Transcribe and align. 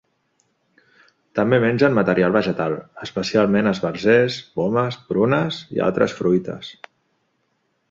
També 1.39 1.59
mengen 1.65 1.95
material 1.97 2.33
vegetal, 2.37 2.77
especialment 3.07 3.71
esbarzers, 3.73 4.39
pomes, 4.57 4.99
prunes 5.13 5.63
i 5.77 5.85
altres 5.91 6.19
fruites. 6.23 6.75